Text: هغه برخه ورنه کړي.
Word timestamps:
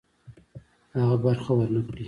هغه 0.99 1.15
برخه 1.25 1.51
ورنه 1.57 1.81
کړي. 1.87 1.99